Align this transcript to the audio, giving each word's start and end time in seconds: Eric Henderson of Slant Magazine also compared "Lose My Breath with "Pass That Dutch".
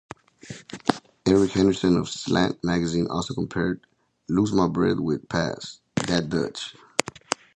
Eric 1.27 1.51
Henderson 1.51 1.95
of 1.95 2.09
Slant 2.09 2.63
Magazine 2.63 3.05
also 3.07 3.35
compared 3.35 3.85
"Lose 4.29 4.51
My 4.51 4.67
Breath 4.67 4.97
with 4.97 5.29
"Pass 5.29 5.79
That 6.07 6.27
Dutch". 6.27 6.75